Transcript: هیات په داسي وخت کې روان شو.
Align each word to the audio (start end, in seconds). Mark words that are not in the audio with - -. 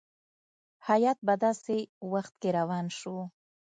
هیات 0.87 1.17
په 1.27 1.33
داسي 1.43 1.79
وخت 2.11 2.33
کې 2.41 2.49
روان 2.57 2.85
شو. 2.99 3.17